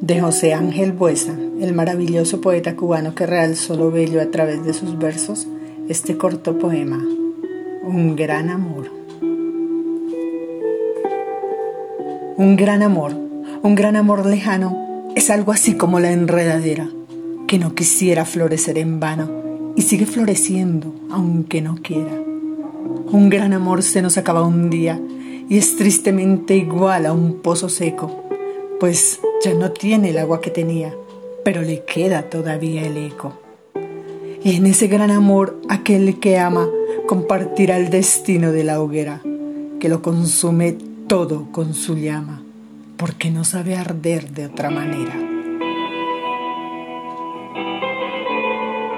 [0.00, 4.72] de José Ángel Buesa, el maravilloso poeta cubano que realzó lo bello a través de
[4.72, 5.48] sus versos,
[5.88, 7.02] este corto poema,
[7.82, 8.90] Un gran amor.
[12.36, 13.12] Un gran amor,
[13.62, 16.88] un gran amor lejano, es algo así como la enredadera,
[17.48, 19.28] que no quisiera florecer en vano
[19.74, 22.12] y sigue floreciendo aunque no quiera.
[23.10, 25.00] Un gran amor se nos acaba un día
[25.48, 28.27] y es tristemente igual a un pozo seco
[28.80, 30.94] pues ya no tiene el agua que tenía,
[31.44, 33.38] pero le queda todavía el eco.
[34.42, 36.68] Y en ese gran amor aquel que ama
[37.06, 39.22] compartirá el destino de la hoguera,
[39.80, 40.76] que lo consume
[41.06, 42.42] todo con su llama,
[42.96, 45.37] porque no sabe arder de otra manera.